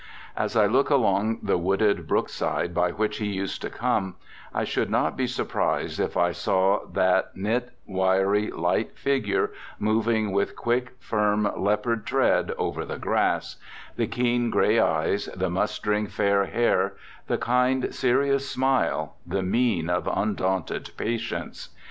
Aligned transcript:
As 0.35 0.55
I 0.55 0.65
look 0.65 0.89
along 0.89 1.41
the 1.43 1.59
wooded 1.59 2.07
brook 2.07 2.27
side 2.27 2.73
by 2.73 2.89
which 2.89 3.17
he 3.17 3.27
used 3.27 3.61
to 3.61 3.69
come, 3.69 4.15
I 4.51 4.63
should 4.63 4.89
not 4.89 5.15
be 5.15 5.27
surprised, 5.27 5.99
if 5.99 6.17
I 6.17 6.31
saw 6.31 6.87
that 6.93 7.37
knit, 7.37 7.69
wiry, 7.85 8.49
light 8.49 8.97
figure 8.97 9.51
moving 9.77 10.31
with 10.31 10.55
quick, 10.55 10.93
firm, 10.99 11.47
leopard 11.55 12.07
tread 12.07 12.49
over 12.57 12.83
the 12.83 12.97
grass, 12.97 13.57
the 13.95 14.07
keen 14.07 14.49
gray 14.49 14.79
eye, 14.79 15.17
the 15.35 15.51
clustering 15.51 16.07
fair 16.07 16.45
hair, 16.45 16.95
the 17.27 17.37
kind, 17.37 17.93
serious 17.93 18.49
smile, 18.49 19.17
the 19.23 19.43
mien 19.43 19.87
of 19.87 20.09
undaunted 20.11 20.89
patience. 20.97 21.69